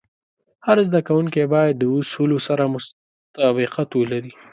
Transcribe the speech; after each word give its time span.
هر 0.65 0.77
زده 0.87 0.99
کوونکی 1.07 1.41
باید 1.53 1.75
د 1.77 1.83
اصولو 1.97 2.37
سره 2.47 2.63
مطابقت 2.75 3.89
ولري. 3.99 4.33